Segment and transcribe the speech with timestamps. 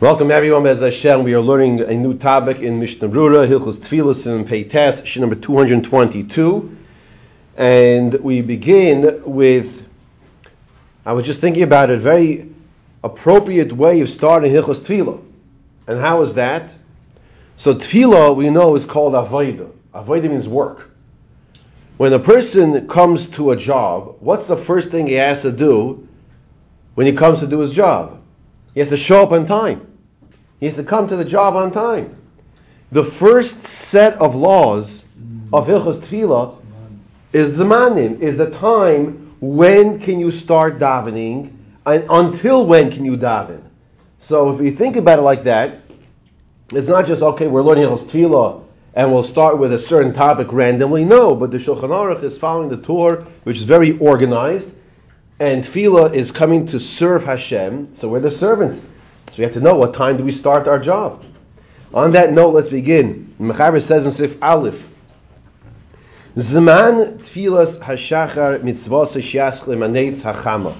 [0.00, 1.24] Welcome everyone, Bez Hashem.
[1.24, 5.36] We are learning a new topic in Mishnah Brura, Hilchos Tfilas and Peites, sheet number
[5.36, 6.74] 222.
[7.58, 9.86] And we begin with,
[11.04, 12.50] I was just thinking about it, a very
[13.04, 15.22] appropriate way of starting Hilchos Tfilah.
[15.86, 16.74] And how is that?
[17.58, 19.70] So Tfilah, we know, is called Avodah.
[19.92, 20.92] Avodah means work.
[21.98, 26.08] When a person comes to a job, what's the first thing he has to do
[26.94, 28.18] when he comes to do his job?
[28.72, 29.88] He has to show up on time.
[30.60, 32.16] He has to come to the job on time.
[32.90, 35.04] The first set of laws
[35.52, 36.56] of Hilchos Tefillah
[37.32, 43.04] is the manim, is the time when can you start davening and until when can
[43.04, 43.62] you daven.
[44.20, 45.80] So if you think about it like that,
[46.72, 47.46] it's not just okay.
[47.46, 48.62] We're learning Hilchos Tefillah
[48.94, 51.04] and we'll start with a certain topic randomly.
[51.04, 54.74] No, but the Shulchan Aruch is following the Torah, which is very organized,
[55.38, 57.94] and Tefillah is coming to serve Hashem.
[57.94, 58.84] So we're the servants.
[59.30, 61.24] So we have to know what time do we start our job.
[61.94, 63.32] On that note, let's begin.
[63.40, 64.88] Mechaber says in Sif Aleph,
[66.36, 70.74] Zman tfilas hashachar mitzvos shiasch lemanetz hachama.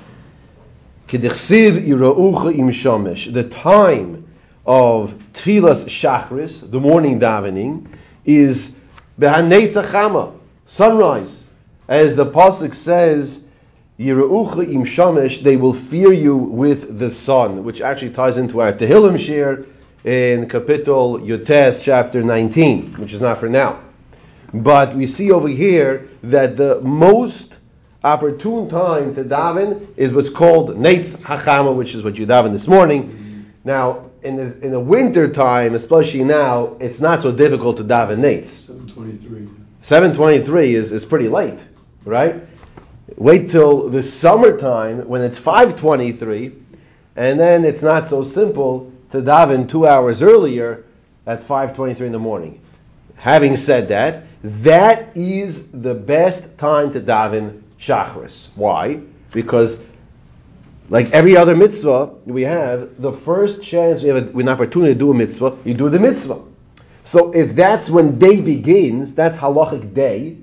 [1.06, 3.32] Kedichsiv iraucha im shomesh.
[3.32, 4.26] The time
[4.66, 7.86] of tfilas shachris, the morning davening,
[8.24, 8.76] is
[9.18, 10.32] behanetz hachama,
[10.66, 11.46] sunrise.
[11.88, 13.39] As the pasuk says,
[14.00, 19.18] Im shamesh, they will fear you with the sun, which actually ties into our Tehillim
[19.18, 19.66] shir
[20.04, 23.78] in Kapitel Yotes, chapter 19, which is not for now.
[24.54, 27.58] But we see over here that the most
[28.02, 32.66] opportune time to daven is what's called Neitz Hachama, which is what you daven this
[32.66, 33.52] morning.
[33.64, 38.20] Now, in, this, in the winter time, especially now, it's not so difficult to daven
[38.20, 38.64] Neitz.
[38.66, 39.46] 723.
[39.80, 41.62] 723 is, is pretty late,
[42.06, 42.46] right?
[43.16, 46.52] Wait till the summertime when it's 523,
[47.16, 50.84] and then it's not so simple to daven two hours earlier
[51.26, 52.60] at 523 in the morning.
[53.16, 58.48] Having said that, that is the best time to daven Shachris.
[58.54, 59.00] Why?
[59.32, 59.82] Because
[60.88, 65.10] like every other mitzvah we have, the first chance we have an opportunity to do
[65.10, 66.42] a mitzvah, you do the mitzvah.
[67.04, 70.36] So if that's when day begins, that's halachic day,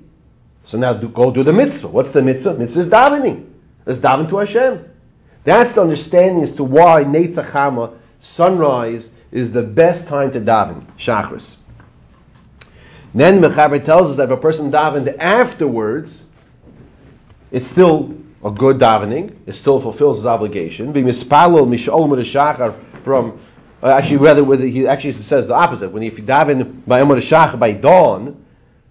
[0.68, 1.88] so now do, go do the mitzvah.
[1.88, 2.58] What's the mitzvah?
[2.58, 3.46] Mitzvah is davening.
[3.86, 4.86] Let's daven to Hashem.
[5.44, 11.56] That's the understanding as to why Neitzachama, sunrise, is the best time to daven, Shachris.
[13.14, 16.22] Then Mechaber tells us that if a person davened afterwards,
[17.50, 18.14] it's still
[18.44, 19.36] a good davening.
[19.46, 20.92] It still fulfills his obligation.
[20.92, 21.06] From
[23.80, 25.92] uh, actually, rather, he actually says the opposite.
[25.92, 27.18] When if you daven by Amar
[27.56, 28.44] by dawn,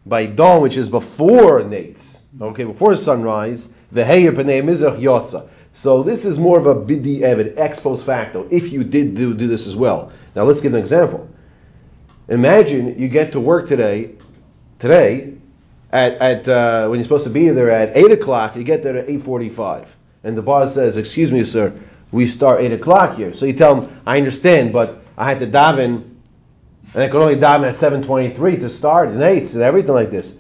[0.07, 5.47] by dawn, which is before Nates, okay, before sunrise, the Mizrach Yotza.
[5.73, 9.34] So this is more of a bidi evid, ex post facto, if you did do,
[9.34, 10.12] do this as well.
[10.35, 11.29] Now let's give an example.
[12.29, 14.16] Imagine you get to work today,
[14.79, 15.34] today,
[15.91, 18.97] at, at uh, when you're supposed to be there at 8 o'clock, you get there
[18.97, 19.88] at 8.45.
[20.23, 21.79] And the boss says, excuse me, sir,
[22.12, 23.34] we start 8 o'clock here.
[23.34, 26.16] So you tell him, I understand, but I had to daven
[26.94, 30.34] and I could only daven at 7:23 to start and eight and everything like this.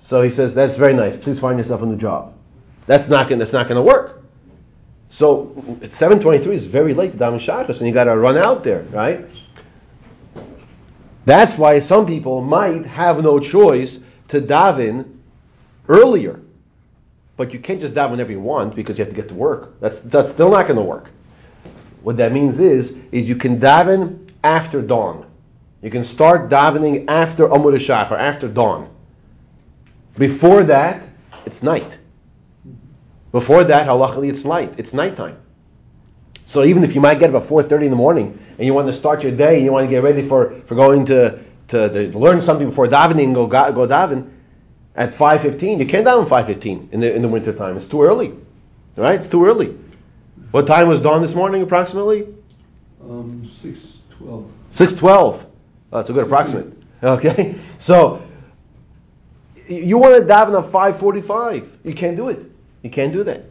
[0.00, 1.16] So he says that's very nice.
[1.16, 2.34] Please find yourself a new job.
[2.86, 4.22] That's not gonna, that's not going to work.
[5.08, 8.82] So 7:23 is very late to daven shachas and you got to run out there,
[8.90, 9.24] right?
[11.24, 15.16] That's why some people might have no choice to daven
[15.88, 16.40] earlier.
[17.36, 19.80] But you can't just daven whenever you want because you have to get to work.
[19.80, 21.10] That's that's still not going to work.
[22.02, 25.26] What that means is is you can daven after dawn.
[25.84, 28.88] You can start davening after Amud Shachar, after dawn.
[30.16, 31.06] Before that,
[31.44, 31.98] it's night.
[33.32, 34.72] Before that, halachically, it's light.
[34.78, 35.36] It's nighttime.
[36.46, 38.86] So even if you might get up at 4.30 in the morning and you want
[38.86, 42.10] to start your day and you want to get ready for, for going to, to,
[42.10, 44.30] to learn something before davening, and go, go daven,
[44.96, 47.76] at 5.15, you can't daven 5.15 in the, in the winter time.
[47.76, 48.32] It's too early.
[48.96, 49.18] Right?
[49.18, 49.76] It's too early.
[50.50, 52.22] What time was dawn this morning approximately?
[53.02, 54.48] Um, 6.12.
[54.70, 55.46] 6.12.
[55.94, 56.72] Oh, that's a good approximate.
[57.02, 57.54] Okay?
[57.78, 58.22] So,
[59.68, 61.78] you want to daven at 5.45.
[61.84, 62.50] You can't do it.
[62.82, 63.44] You can't do that.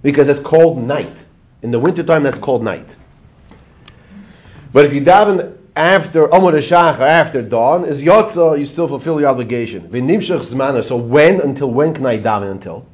[0.00, 1.24] Because it's called night.
[1.62, 2.94] In the wintertime, that's called night.
[4.72, 9.28] But if you daven after Amud Shachar, after dawn, is Yotza, you still fulfill your
[9.28, 9.90] obligation.
[10.82, 12.86] So when, until when can I daven until?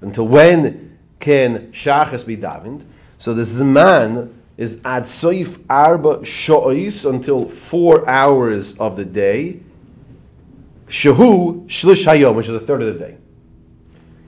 [0.00, 2.84] Until when can Shachas be davened?
[3.18, 9.60] So the Zman is ad soif arba sho'is until four hours of the day.
[10.88, 13.16] Shahu shlish hayom, which is a third of the day.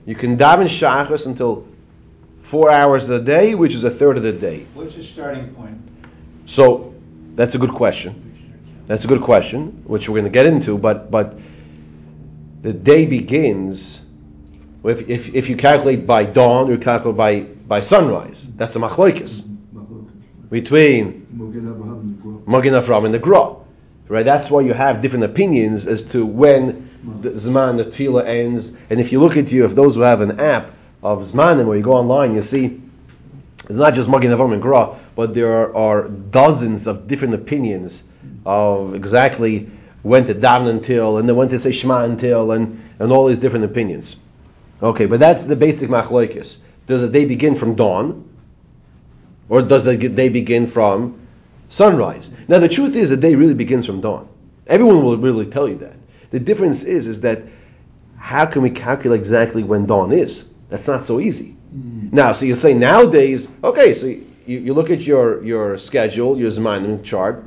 [0.05, 1.67] You can daven shachas until
[2.41, 4.65] four hours of the day, which is a third of the day.
[4.73, 5.77] What's the starting point?
[6.45, 6.93] So
[7.35, 8.21] that's a good question.
[8.87, 10.77] That's a good question, which we're going to get into.
[10.77, 11.37] But but
[12.61, 14.05] the day begins
[14.89, 18.47] if, if, if you calculate by dawn, you calculate by, by sunrise.
[18.55, 19.41] That's a machlokes
[20.49, 23.55] between Magen Avram and the Gra.
[24.07, 24.23] Right?
[24.23, 26.89] That's why you have different opinions as to when
[27.21, 28.71] the Zman, the Tefillah ends.
[28.89, 30.71] And if you look at you, if those who have an app
[31.01, 32.81] of Zmanim, where you go online, you see
[33.67, 38.03] it's not just Magen Avram and Gra, but there are, dozens of different opinions
[38.45, 39.69] of exactly
[40.03, 43.39] when to daven until, and then when to say Shema until, and, and all these
[43.39, 44.17] different opinions.
[44.83, 46.57] Okay, but that's the basic machlokes.
[46.85, 48.29] Does the day begin from dawn,
[49.49, 51.19] or does the day begin from
[51.69, 52.31] sunrise?
[52.47, 54.27] Now, the truth is, the day really begins from dawn.
[54.67, 55.95] Everyone will really tell you that.
[56.31, 57.43] The difference is, is that
[58.17, 60.45] how can we calculate exactly when dawn is?
[60.69, 61.55] That's not so easy.
[61.75, 62.11] Mm.
[62.11, 66.49] Now, so you say nowadays, okay, so you, you look at your, your schedule, your
[66.49, 67.43] Zmanim chart,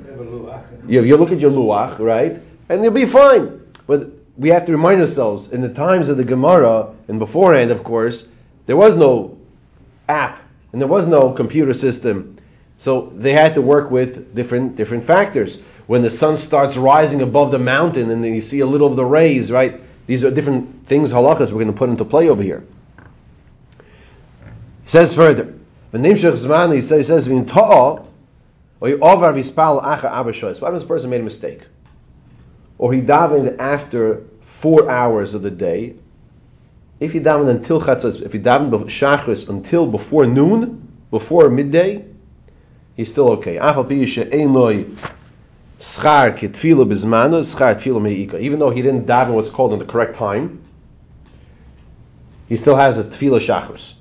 [0.87, 3.61] you, you look at your Luach, right, and you'll be fine.
[3.87, 7.83] But we have to remind ourselves, in the times of the Gemara, and beforehand, of
[7.83, 8.27] course,
[8.67, 9.39] there was no
[10.09, 10.41] app,
[10.73, 12.39] and there was no computer system.
[12.79, 15.61] So they had to work with different different factors.
[15.87, 18.97] When the sun starts rising above the mountain, and then you see a little of
[18.97, 19.81] the rays, right?
[20.07, 22.65] These are different things, halachas, we're going to put into play over here.
[24.85, 25.55] He says further,
[25.91, 27.29] the name Zman, he says, he says,
[28.81, 30.61] or Yovar Vispal Acha Abashois.
[30.61, 31.63] What if this person made a mistake?
[32.79, 35.97] Or he davened after four hours of the day.
[37.01, 42.05] If he davened until chatzos, if he davened shachris until before noon, before midday,
[42.97, 43.55] he's still okay.
[43.55, 44.53] Even
[48.59, 50.61] though he didn't daven what's called in the correct time,
[52.49, 53.95] he still has a tefillah shachris.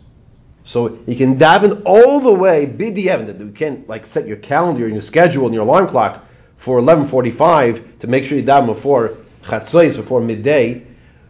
[0.63, 3.39] So he can daven all the way b'di'evin.
[3.39, 6.25] You can't like set your calendar and your schedule and your alarm clock
[6.57, 10.86] for 11:45 to make sure you daven before chatzos, before midday.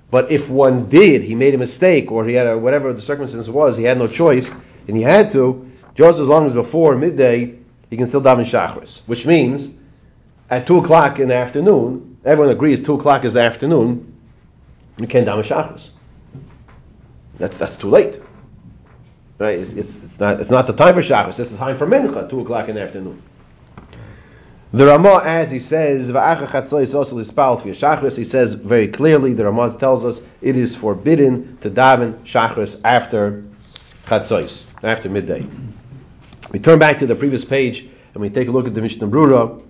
[0.10, 3.50] But if one did, he made a mistake, or he had a, whatever the circumstance
[3.50, 4.52] was, he had no choice,
[4.88, 7.58] and he had to, just as long as before midday,
[7.90, 9.02] he can still daven shachris.
[9.06, 9.70] Which means,
[10.50, 14.14] at two o'clock in the afternoon, everyone agrees two o'clock is the afternoon,
[15.00, 15.90] you can't daven shachris.
[17.38, 18.20] That's that's too late.
[19.40, 19.60] Right?
[19.60, 22.30] It's, it's, it's, not, it's not the time for Shabbos, it's the time for Mincha,
[22.30, 23.22] 2 o'clock in the afternoon.
[24.74, 26.08] The Ramah adds, he says.
[26.08, 26.14] He
[28.26, 33.46] says very clearly, the Ramah tells us it is forbidden to daven Shachris after
[34.06, 35.46] Chatzos, after midday.
[36.52, 39.08] We turn back to the previous page and we take a look at the Mishnah
[39.08, 39.64] Brura.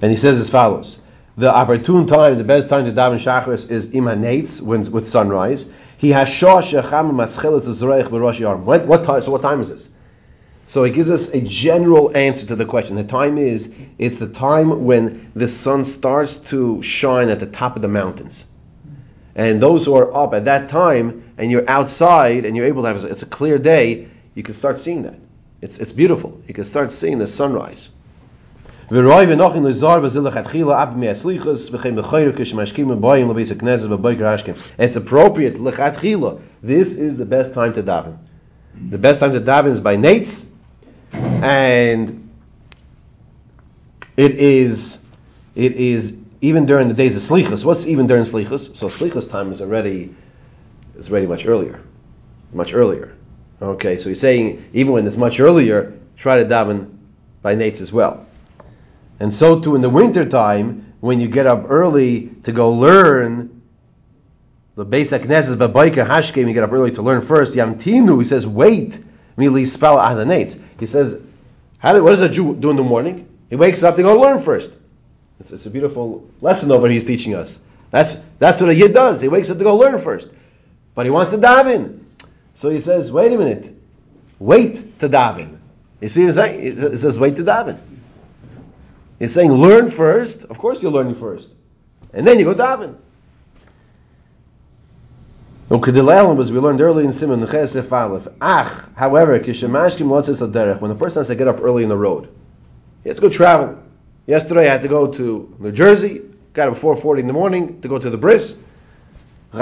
[0.00, 1.00] And he says as follows.
[1.36, 5.70] The opportune time, the best time to daven Shachris is imanates, with sunrise.
[5.98, 6.72] He has shosh
[8.64, 9.22] What what time?
[9.22, 9.88] So what time is this?
[10.68, 12.94] So it gives us a general answer to the question.
[12.94, 17.74] The time is it's the time when the sun starts to shine at the top
[17.74, 18.44] of the mountains.
[19.34, 22.88] And those who are up at that time and you're outside and you're able to
[22.88, 25.14] have it's a clear day, you can start seeing that.
[25.62, 26.38] It's it's beautiful.
[26.46, 27.88] You can start seeing the sunrise.
[34.78, 35.54] It's appropriate.
[36.62, 38.18] This is the best time to daven.
[38.90, 40.47] The best time to daven is by nates,
[41.42, 42.30] and
[44.16, 45.02] it is
[45.54, 47.64] it is even during the days of slichas.
[47.64, 48.76] What's even during slichas?
[48.76, 50.14] So slichas time is already
[50.96, 51.80] is already much earlier,
[52.52, 53.16] much earlier.
[53.60, 56.96] Okay, so he's saying even when it's much earlier, try to daven
[57.42, 58.26] by nates as well.
[59.20, 63.62] And so too in the winter time, when you get up early to go learn
[64.76, 67.54] the basic Knesses Babaika Hashkem, you get up early to learn first.
[67.54, 69.00] Yamtinu, he says, wait,
[69.38, 70.58] mili spell Adanates.
[70.78, 71.12] He says,
[71.82, 73.28] do, what does a Jew do in the morning?
[73.48, 74.76] He wakes up to go learn first.
[75.40, 77.60] It's, it's a beautiful lesson over he's teaching us.
[77.90, 79.20] That's that's what a Yid does.
[79.20, 80.28] He wakes up to go learn first.
[80.94, 82.00] But he wants to daven.
[82.54, 83.72] So he says, wait a minute.
[84.38, 85.58] Wait to daven.
[86.00, 86.90] You see what I'm saying?
[86.90, 87.78] He says, wait to daven.
[89.18, 90.44] He's saying learn first.
[90.44, 91.50] Of course you're learning first.
[92.12, 92.96] And then you go daven.
[95.70, 98.26] As we learned early in Simon Chesef Aleph.
[98.40, 100.80] Ach, however, kishemashkim lotzes derech.
[100.80, 102.30] When the person has to get up early in the road,
[103.02, 103.78] he has to go travel.
[104.26, 106.22] Yesterday I had to go to New Jersey.
[106.54, 108.56] Got up at 4:40 in the morning to go to the bris.
[109.52, 109.60] So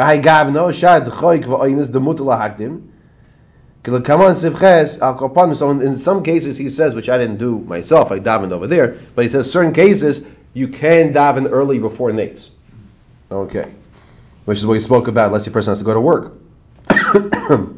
[5.70, 9.24] in some cases he says, which I didn't do myself, I davened over there, but
[9.24, 12.50] he says certain cases you can daven early before nates.
[13.30, 13.72] Okay.
[14.46, 16.32] Which is what we spoke about, unless the person has to go to work.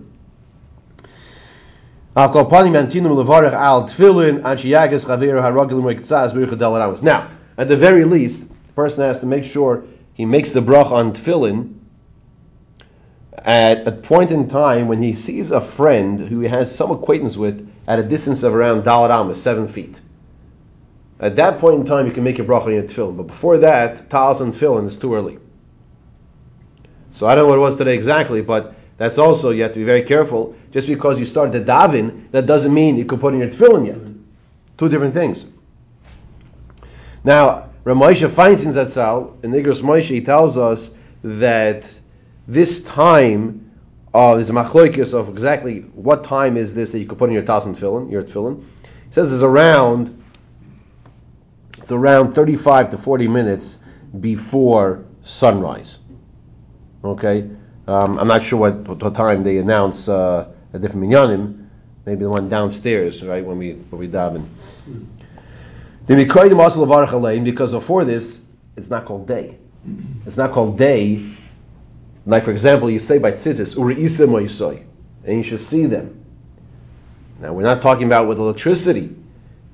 [7.02, 9.84] Now, at the very least, the person has to make sure
[10.14, 11.75] he makes the brach on tefillin
[13.38, 17.37] at a point in time when he sees a friend who he has some acquaintance
[17.37, 20.00] with at a distance of around amos, seven feet.
[21.20, 23.16] At that point in time, you can make your bracha on your tefillin.
[23.16, 25.38] But before that, talis and tefillin is too early.
[27.18, 29.80] So I don't know what it was today exactly, but that's also you have to
[29.80, 30.54] be very careful.
[30.70, 33.87] Just because you start to daven, that doesn't mean you can put in your tefillin
[33.88, 33.98] yet.
[34.78, 35.44] Two different things.
[37.25, 40.92] Now, Ramosha Feinstein Zatzal, in Igros Moshe, he tells us
[41.25, 41.92] that
[42.46, 43.68] this time,
[44.14, 47.34] uh, there's a machloikis of exactly what time is this that you could put in
[47.34, 48.62] your talis and tefillin, your tefillin.
[48.62, 50.22] He says it's around
[51.78, 53.76] it's around 35 to 40 minutes
[54.20, 55.98] before sunrise.
[57.05, 57.49] Okay,
[57.87, 61.67] um, I'm not sure what, what time they announce uh, a different minyanim.
[62.05, 64.47] Maybe the one downstairs, right when we when we daven.
[66.09, 68.40] In because before this,
[68.76, 69.59] it's not called day.
[70.26, 71.31] It's not called day.
[72.26, 74.87] Like for example, you say by tzitzis uri
[75.25, 76.25] and you should see them.
[77.40, 79.14] Now we're not talking about with electricity.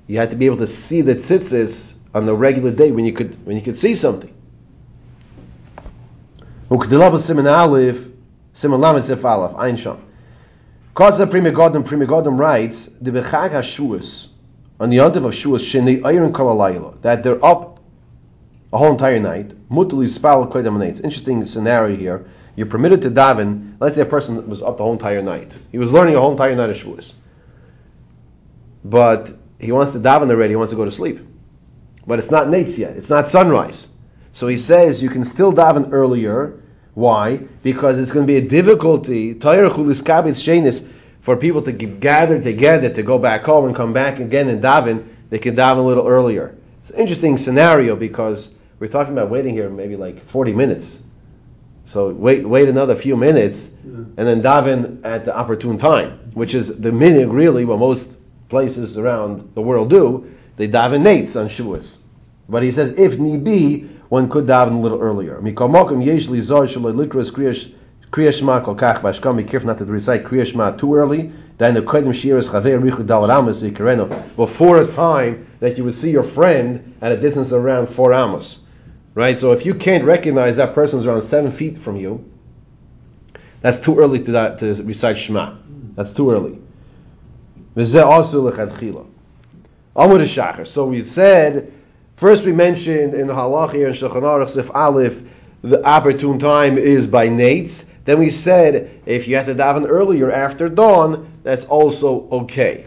[0.07, 3.13] You have to be able to see the tzitzis on the regular day when you
[3.13, 4.35] could when you could see something.
[6.71, 8.09] Ukdilaba Simon Aleph,
[8.55, 10.01] Simon Lamed Sif Aleph, Ein Sham.
[10.95, 14.29] Kaza Prima Godem, Prima Godem writes, the Bechag HaShuas,
[14.81, 17.81] on the Yontiv of Shuas, Shenei Iron Kalalayla, that they're up
[18.73, 22.27] a whole entire night, Mutuli Spal Koidam It's interesting scenario here.
[22.57, 25.55] You're permitted to daven, let's say a person was up the whole entire night.
[25.71, 27.13] He was learning a whole entire night of Shuas.
[28.85, 31.21] But he wants to daven already, he wants to go to sleep.
[32.07, 32.97] But it's not Nates yet.
[32.97, 33.89] It's not sunrise.
[34.35, 36.61] So he says you can still daven earlier.
[36.95, 37.37] Why?
[37.63, 39.33] Because it's going to be a difficulty
[41.21, 45.07] for people to gather together to go back home and come back again and daven.
[45.31, 46.57] They can daven a little earlier.
[46.83, 51.01] It's an interesting scenario because we're talking about waiting here maybe like 40 minutes.
[51.85, 56.81] So wait, wait another few minutes, and then daven at the opportune time, which is
[56.81, 58.17] the minute really what most
[58.49, 60.35] places around the world do.
[60.57, 61.99] They daven nates on Shavuos.
[62.49, 65.41] But he says, if need be, one could daven a little earlier.
[65.41, 67.73] Mikomokim yeshli zor shaloi likros kriyash
[68.13, 71.33] shma kol kach bashkam, be careful not to recite kriyash too early.
[71.59, 75.97] Then the kodim shiras chaver richu dal ramos vikareno, before a time that you would
[75.97, 78.61] see your friend at a distance of around four amos.
[79.17, 79.37] Right?
[79.41, 82.25] So if you can't recognize that person is around seven feet from you,
[83.63, 85.57] that's too early to, that, to recite Shema.
[85.95, 86.61] That's too early.
[87.77, 88.53] also.
[90.65, 91.74] So we said,
[92.25, 95.23] first we mentioned in the halach here in Shulchan Aruch Sif Aleph,
[95.61, 97.87] the opportune time is by nates.
[98.05, 102.87] Then we said, if you have to daven earlier after dawn, that's also okay.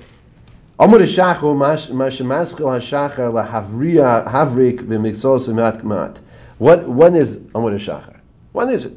[0.79, 6.17] Amud Shachar Mashemaskil HaShachar LaHavriya Havrik B'Miksos Mat
[6.57, 8.19] What when is Amud Shachar?
[8.53, 8.93] When is it?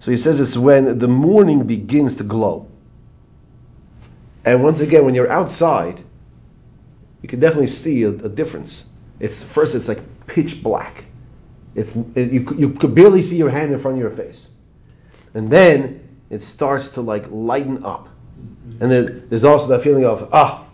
[0.00, 2.68] So he says it's when the morning begins to glow.
[4.46, 6.00] And once again, when you're outside,
[7.20, 8.86] you can definitely see a, a difference.
[9.22, 11.04] It's first, it's like pitch black.
[11.76, 14.48] It's it, you, you could barely see your hand in front of your face,
[15.32, 18.08] and then it starts to like lighten up,
[18.80, 20.66] and then there's also that feeling of ah,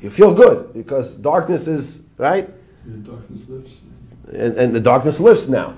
[0.00, 2.48] you feel good because darkness is right.
[2.84, 3.72] And darkness lifts.
[4.32, 5.76] And, and the darkness lifts now.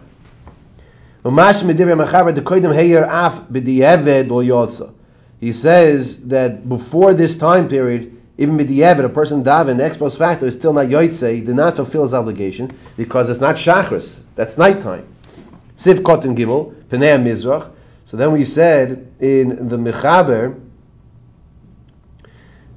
[5.41, 10.47] He says that before this time period, even midiyevit, a person daven, ex post facto
[10.47, 15.07] is still not yoitze, did not fulfill his obligation because it's not shachris, that's nighttime.
[15.77, 17.71] Siv kotin gimel, penei mizrach.
[18.07, 20.61] So then we said in the mechaber,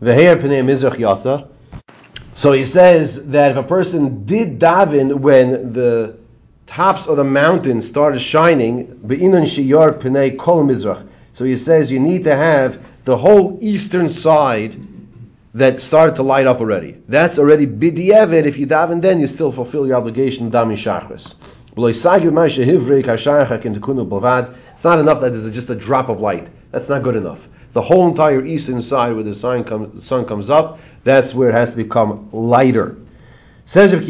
[0.01, 1.49] veher penei mizrach yata.
[2.35, 6.15] So he says that if a person did daven when the
[6.67, 11.07] tops of the mountain started shining, be'inon shiyar penei kol mizrach.
[11.33, 14.94] So he says you need to have the whole eastern side
[15.55, 17.01] that started to light up already.
[17.07, 18.45] That's already bidiyevit.
[18.45, 21.33] If you daven then, you still fulfill your obligation, dami shachris.
[21.77, 22.03] It's
[24.83, 26.49] not enough that there's just a drop of light.
[26.71, 27.47] That's not good enough.
[27.71, 29.63] The whole entire eastern side where the sun,
[29.95, 32.97] the sun comes up, that's where it has to become lighter.
[33.65, 34.07] Says uh, So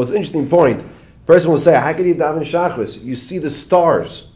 [0.00, 0.82] it's an interesting point.
[1.26, 3.02] Person will say, how can you daven shachris?
[3.02, 4.29] You see the stars.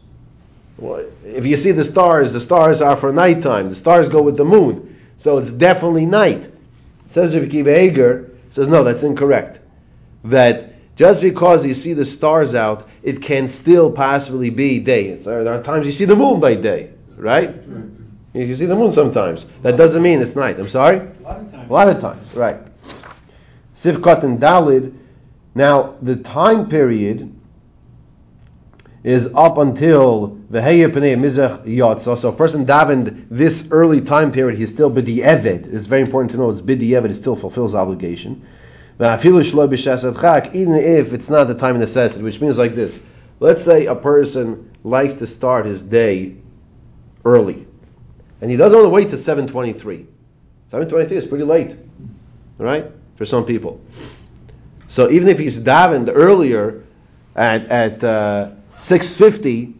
[0.77, 3.69] Well, if you see the stars, the stars are for nighttime.
[3.69, 4.99] The stars go with the moon.
[5.17, 6.43] So it's definitely night.
[6.43, 6.51] It
[7.07, 9.59] says Rabbi Akiva Eger, says, no, that's incorrect.
[10.25, 15.13] That Just because you see the stars out, it can still possibly be day.
[15.15, 17.49] There are times you see the moon by day, right?
[17.49, 17.89] Right.
[18.33, 19.45] You see the moon sometimes.
[19.61, 20.59] That doesn't mean it's night.
[20.59, 20.97] I'm sorry?
[20.97, 21.69] A lot of times.
[21.69, 22.57] A lot of times, right.
[23.75, 24.93] Sivkot and Dalid.
[25.53, 27.33] Now, the time period
[29.05, 32.17] is up until the Heya Pnei Mizrach Yotza.
[32.17, 35.71] So a person davened this early time period, he's still Bidi Eved.
[35.71, 38.43] It's very important to know it's Bidi Eved, it still fulfills obligation.
[38.99, 42.99] Even if it's not the time of necessity, which means like this.
[43.39, 46.37] Let's say a person likes to start his day
[47.23, 47.67] early,
[48.41, 50.07] and he doesn't want to wait to 7:23.
[50.71, 51.75] 7:23 is pretty late,
[52.57, 53.81] right, for some people.
[54.87, 56.81] So even if he's davened earlier
[57.35, 59.73] at at uh, 6:50,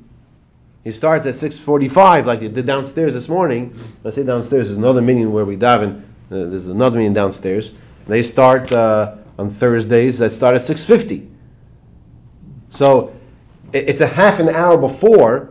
[0.84, 3.74] he starts at 6:45, like he did downstairs this morning.
[4.04, 6.02] Let's say downstairs is another meeting where we daven.
[6.32, 7.72] Uh, there's another meeting downstairs.
[8.08, 10.20] They start uh, on Thursdays.
[10.20, 11.28] That start at 6:50.
[12.70, 13.12] So
[13.74, 15.50] it- it's a half an hour before.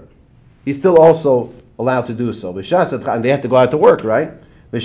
[0.65, 2.57] He's still also allowed to do so.
[2.57, 4.31] And they have to go out to work, right?
[4.73, 4.79] So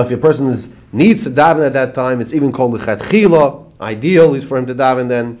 [0.00, 3.72] if a person is, needs to daven at that time, it's even called the lechetchilo.
[3.80, 5.38] Ideal is for him to daven then.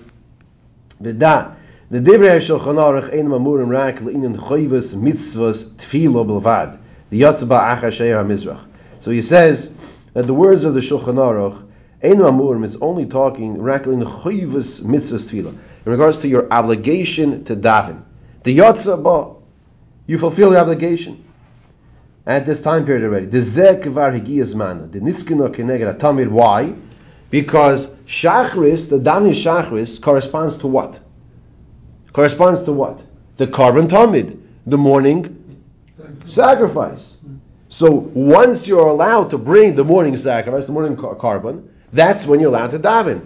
[1.02, 1.54] V'da.
[1.90, 6.78] The divrei shulchan aruch ein mamurim rak le'inin choyvus mitzvos tfilo bilvad.
[7.10, 8.60] The yotzba achar sheir hamizrach.
[9.00, 9.70] So he says
[10.12, 11.62] that the words of the Shulchan Aruch,
[12.02, 15.56] ein mamurim, is only talking rak le'inin choyvus mitzvos tfilo.
[15.86, 18.02] In regards to your obligation to daven.
[18.42, 19.40] The yotzba,
[20.06, 21.24] you fulfill your obligation
[22.28, 23.26] at this time period already.
[23.26, 24.86] The zeh kvar higiyas mana.
[24.86, 26.28] The niskino keneged atamid.
[26.28, 26.74] Why?
[27.30, 31.00] Because shachris, the davening shachris, corresponds to what?
[32.12, 33.02] Corresponds to what?
[33.38, 35.34] The karban tamid, the morning
[36.26, 37.16] sacrifice.
[37.70, 42.40] So once you're allowed to bring the morning sacrifice, the morning car- karban, that's when
[42.40, 43.22] you're allowed to daven.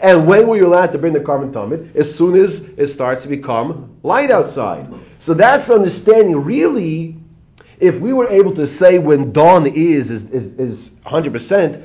[0.00, 1.96] And when were you allowed to bring the karban tamid?
[1.96, 4.86] As soon as it starts to become light outside.
[5.26, 7.16] So that's understanding really
[7.80, 11.82] if we were able to say when dawn is is, is, is 100%,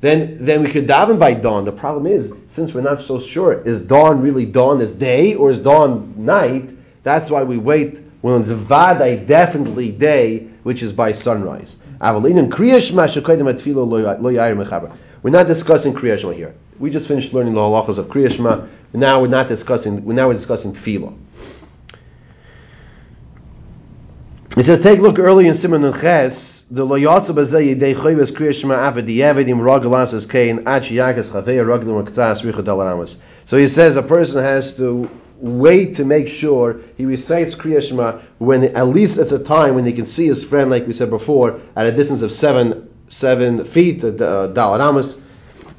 [0.00, 1.64] then then we could daven by dawn.
[1.64, 5.50] The problem is, since we're not so sure, is dawn really dawn as day or
[5.50, 6.76] is dawn night?
[7.04, 11.76] That's why we wait when it's vadai definitely day, which is by sunrise.
[12.00, 12.10] We're
[15.30, 16.54] not discussing Kriyashma here.
[16.80, 18.68] We just finished learning the halachas of Kriyashma.
[18.94, 20.04] Now we're not discussing.
[20.12, 21.14] Now we're discussing tefillah.
[24.56, 28.32] He says, take a look early in Simon and Ches, the loyatza bazeh yidei choyves
[28.32, 33.14] kriya shema avad diyevedim ragalas as kain ad shiyakas chavei ragalim raktzas richa dalaramas.
[33.46, 38.18] So he says a person has to wait to make sure he recites kriya shema
[38.38, 41.10] when at least it's a time when he can see his friend, like we said
[41.10, 45.02] before, at a distance of seven seven feet, uh,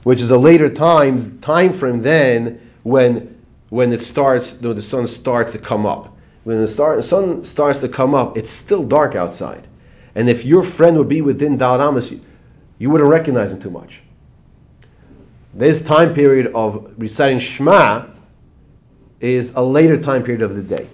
[0.03, 5.07] which is a later time time frame then when when it starts, when the sun
[5.07, 6.10] starts to come up
[6.43, 9.67] when the star, sun starts to come up, it's still dark outside.
[10.15, 12.21] And if your friend would be within Dalaramas, you,
[12.77, 13.99] you wouldn't recognize him too much.
[15.53, 18.07] This time period of reciting Shema
[19.19, 20.87] is a later time period of the day.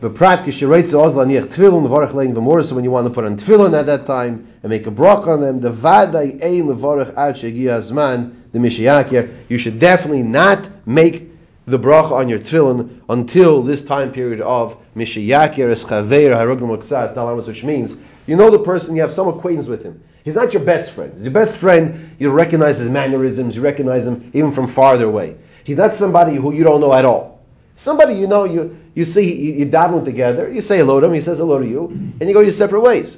[0.00, 2.64] The tefillin levarach lein v'morah.
[2.64, 5.28] So when you want to put on tefillin at that time and make a brach
[5.28, 9.32] on them, the vaday ein levarach ad shegia zman the mishiyakir.
[9.48, 11.31] You should definitely not make
[11.66, 17.46] the bracha on your tefillin until this time period of mishiyakir eschaveir harugim l'ksas dalamas,
[17.46, 17.96] which means
[18.26, 20.02] you know the person, you have some acquaintance with him.
[20.24, 21.22] He's not your best friend.
[21.22, 25.36] Your best friend, you recognize his mannerisms, you recognize him even from farther away.
[25.64, 27.44] He's not somebody who you don't know at all.
[27.76, 31.14] Somebody you know, you you see, you, you daven together, you say hello to him,
[31.14, 33.16] he says hello to you, and you go your separate ways.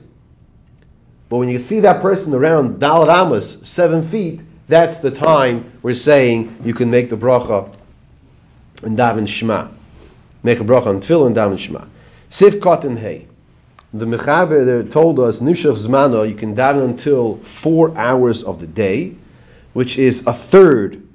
[1.29, 5.95] But when you see that person around Dalat Amos, seven feet, that's the time we're
[5.95, 7.75] saying you can make the bracha
[8.85, 9.69] and daven Shema.
[10.43, 11.85] Make a bracha on tefillin and daven Shema.
[12.31, 13.27] Sif cotton hay.
[13.93, 19.15] The Mechaber told us Nushach Zmano you can daven until four hours of the day,
[19.73, 21.07] which is a third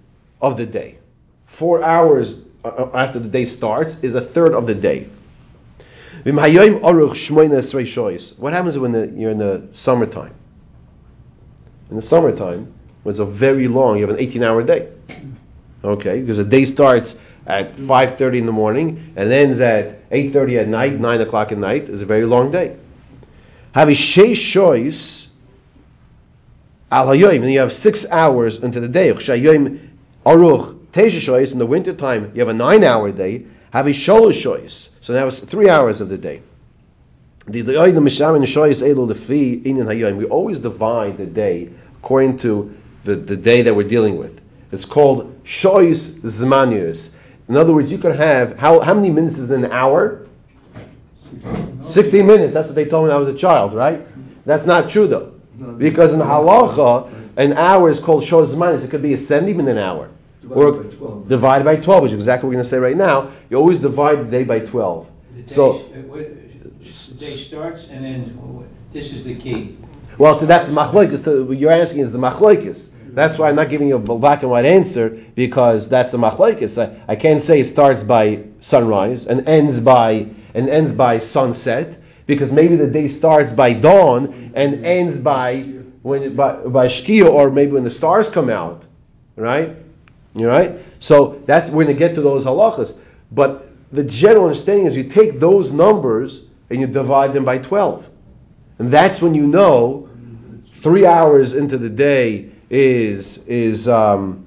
[0.41, 0.97] of the day.
[1.45, 5.07] Four hours uh, after the day starts is a third of the day.
[6.23, 6.37] What
[8.53, 10.33] happens when the, you're in the summertime?
[11.89, 14.89] In the summertime, when it's a very long, you have an 18-hour day.
[15.83, 17.17] Okay, because the day starts
[17.49, 21.89] at 5.30 in the morning and ends at 8.30 at night, 9 o'clock at night.
[21.89, 22.77] It's a very long day.
[23.73, 25.27] Have a choice
[26.91, 29.11] al and you have six hours into the day.
[29.11, 29.89] Chayoim
[30.25, 33.45] aruch teisha choice in the winter time, you have a nine-hour day.
[33.71, 36.41] Have a sholosh choice, so now it's three hours of the day.
[38.47, 40.17] Shoyis.
[40.17, 44.41] We always divide the day according to the, the day that we're dealing with.
[44.71, 47.11] It's called Shoyis Zmanius.
[47.49, 50.27] In other words, you could have how how many minutes is in an hour?
[51.81, 52.53] 60 minutes.
[52.53, 54.05] That's what they told me when I was a child, right?
[54.45, 55.33] That's not true though.
[55.77, 58.85] Because in halacha, an hour is called Shoyis Zmanius.
[58.85, 60.09] It could be a 70 minute hour.
[60.49, 61.27] Or Divided by 12.
[61.27, 63.31] divided by 12, which is exactly what we're going to say right now.
[63.49, 65.09] You always divide the day by 12.
[65.35, 68.29] The day, So- uh, what- the day starts and ends,
[68.93, 69.77] this is the key.
[70.17, 71.45] Well, so that's the machlokes.
[71.47, 72.88] What you're asking is the machlokes.
[73.13, 76.77] That's why I'm not giving you a black and white answer because that's a machlokes.
[76.81, 81.97] I, I can't say it starts by sunrise and ends by and ends by sunset
[82.25, 85.61] because maybe the day starts by dawn and ends by
[86.01, 88.83] when by, by shkia or maybe when the stars come out,
[89.35, 89.75] right?
[90.35, 90.79] You right?
[90.99, 92.97] So that's we're going to get to those halachas.
[93.31, 98.09] But the general understanding is you take those numbers and you divide them by 12.
[98.77, 100.09] And that's when you know
[100.71, 104.45] three hours into the day is is um,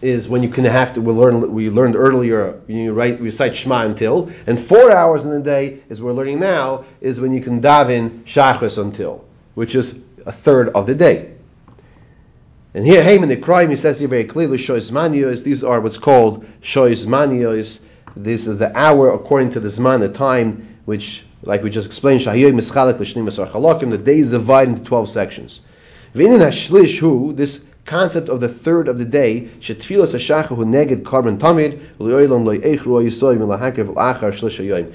[0.00, 1.00] is when you can have to.
[1.00, 2.60] We learn we learned earlier.
[2.66, 6.40] You write we recite Shema until, and four hours in the day is we're learning
[6.40, 9.94] now is when you can daven Shachris until, which is
[10.26, 11.32] a third of the day.
[12.74, 15.98] And here, Haman the crime, he says here very clearly, Shois Manios, these are what's
[15.98, 17.80] called Shois Manios.
[18.16, 22.22] This is the hour according to the Zman, the time, which, like we just explained,
[22.22, 25.60] Shahiyoy Mischalek L'Shnim Esar the day is divided into 12 sections.
[26.14, 31.02] V'inin HaShlish Hu, this concept of the third of the day, Shetfilas HaShacha Hu Neged
[31.02, 34.92] Karban Tamid, L'Oilon Lo'Eichru Yisoy Milahakev L'Achar Shlish HaYoyim.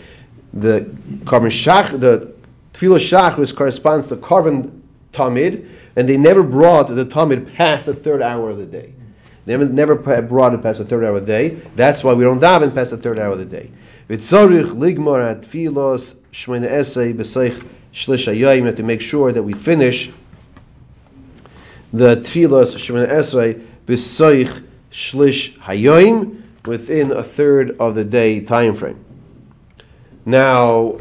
[0.53, 0.81] The
[1.25, 2.33] Karban Shach, the
[2.73, 7.95] Tfilah Shach, which corresponds to Karban Tamid, and they never brought the tamid past the
[7.95, 8.93] third hour of the day.
[9.47, 11.59] They never, brought it past the third hour of the day.
[11.75, 13.71] That's why we don't daven past the third hour of the day.
[14.07, 18.65] V'tzorich ligmar at tfilos shmona esei b'seich shlish hayoyim.
[18.65, 20.11] Have to make sure that we finish
[21.93, 29.03] the tfilos shmona esei b'seich shlish hayoyim within a third of the day time frame.
[30.25, 30.99] Now,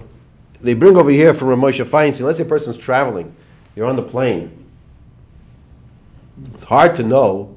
[0.61, 3.35] they bring over here from Ramosha Feinstein, let's say a person's traveling,
[3.75, 4.65] you're on the plane.
[6.55, 7.57] It's hard to know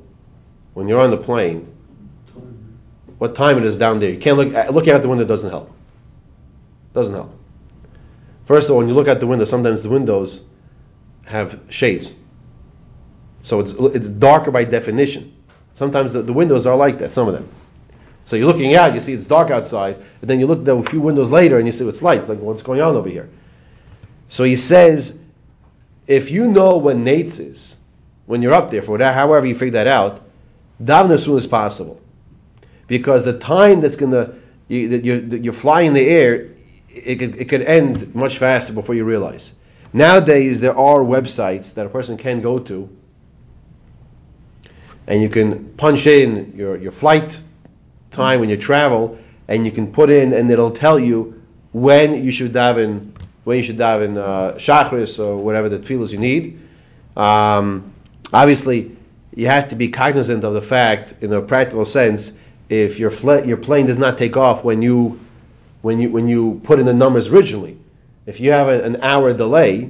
[0.73, 1.67] when you're on the plane
[3.19, 4.09] what time it is down there.
[4.09, 5.71] You can't look at, looking out the window doesn't help.
[6.93, 7.37] Doesn't help.
[8.45, 10.41] First of all, when you look out the window, sometimes the windows
[11.25, 12.11] have shades,
[13.49, 15.33] so it's it's darker by definition.
[15.73, 17.09] Sometimes the, the windows are like that.
[17.09, 17.49] Some of them.
[18.25, 21.01] So you're looking out, you see it's dark outside, and then you look a few
[21.01, 23.27] windows later and you see it's light, like what's going on over here.
[24.27, 25.19] So he says,
[26.05, 27.75] if you know when Nates is,
[28.27, 30.21] when you're up there, for that, however you figure that out,
[30.79, 31.99] daven as soon as possible,
[32.85, 34.35] because the time that's gonna
[34.67, 36.49] you, that you're, that you're flying in the air,
[36.87, 39.53] it could, it could end much faster before you realize.
[39.91, 42.95] Nowadays, there are websites that a person can go to,
[45.09, 47.37] and you can punch in your, your flight
[48.11, 49.17] time when you travel,
[49.47, 51.41] and you can put in, and it'll tell you
[51.73, 53.11] when you should daven,
[53.43, 56.59] when you should daven uh, shachris or whatever the tefillas you need.
[57.17, 57.91] Um,
[58.31, 58.95] obviously,
[59.35, 62.31] you have to be cognizant of the fact, in a practical sense,
[62.69, 65.19] if your fl- your plane does not take off when you
[65.81, 67.79] when you when you put in the numbers originally.
[68.27, 69.89] If you have a, an hour delay,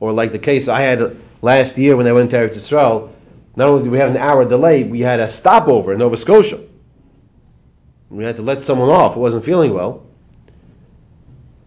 [0.00, 3.13] or like the case I had last year when I went to Eretz Yisrael,
[3.56, 6.60] not only did we have an hour delay, we had a stopover in Nova Scotia.
[8.10, 10.06] We had to let someone off who wasn't feeling well,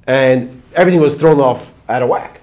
[0.06, 2.42] and everything was thrown off out of whack.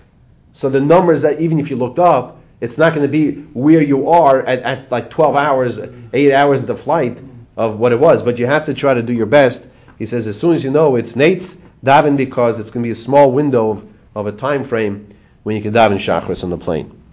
[0.54, 3.82] So the numbers that even if you looked up, it's not going to be where
[3.82, 5.78] you are at, at like 12 hours,
[6.12, 7.20] 8 hours into flight
[7.56, 8.22] of what it was.
[8.22, 9.66] But you have to try to do your best.
[9.98, 12.92] He says as soon as you know it's Nate's, daven because it's going to be
[12.92, 16.56] a small window of, of a time frame when you can daven shachris on the
[16.56, 17.03] plane.